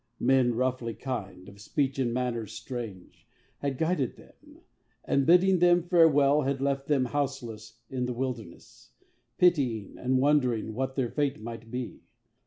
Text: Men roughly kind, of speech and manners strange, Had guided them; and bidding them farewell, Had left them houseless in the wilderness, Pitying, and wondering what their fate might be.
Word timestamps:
Men 0.19 0.55
roughly 0.55 0.95
kind, 0.95 1.47
of 1.47 1.61
speech 1.61 1.99
and 1.99 2.11
manners 2.11 2.53
strange, 2.53 3.27
Had 3.59 3.77
guided 3.77 4.15
them; 4.15 4.61
and 5.05 5.27
bidding 5.27 5.59
them 5.59 5.83
farewell, 5.83 6.41
Had 6.41 6.59
left 6.59 6.87
them 6.87 7.05
houseless 7.05 7.77
in 7.87 8.07
the 8.07 8.13
wilderness, 8.13 8.93
Pitying, 9.37 9.99
and 9.99 10.17
wondering 10.17 10.73
what 10.73 10.95
their 10.95 11.11
fate 11.11 11.39
might 11.39 11.69
be. 11.69 11.99